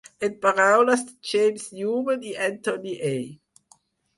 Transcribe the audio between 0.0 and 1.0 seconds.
En paraules